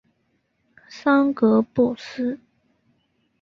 [0.89, 2.39] 桑格布斯。